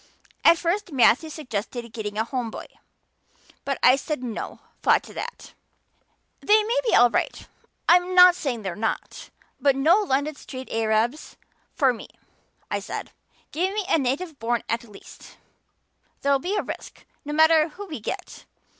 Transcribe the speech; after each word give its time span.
At 0.43 0.57
first 0.57 0.91
Matthew 0.91 1.29
suggested 1.29 1.93
getting 1.93 2.17
a 2.17 2.23
Home 2.23 2.49
boy. 2.49 2.65
But 3.63 3.77
I 3.83 3.97
said 3.97 4.23
'no' 4.23 4.59
flat 4.81 5.03
to 5.03 5.13
that. 5.13 5.53
'They 6.39 6.63
may 6.63 6.79
be 6.87 6.95
all 6.95 7.11
right 7.11 7.47
I'm 7.87 8.15
not 8.15 8.33
saying 8.33 8.63
they're 8.63 8.75
not 8.75 9.29
but 9.59 9.75
no 9.75 9.99
London 9.99 10.33
street 10.33 10.69
Arabs 10.71 11.37
for 11.75 11.93
me,' 11.93 12.09
I 12.71 12.79
said. 12.79 13.11
'Give 13.51 13.75
me 13.75 13.85
a 13.87 13.99
native 13.99 14.39
born 14.39 14.63
at 14.67 14.85
least. 14.85 15.37
There'll 16.23 16.39
be 16.39 16.55
a 16.55 16.63
risk, 16.63 17.05
no 17.23 17.31
matter 17.31 17.67
who 17.67 17.85
we 17.85 17.99
get. 17.99 18.45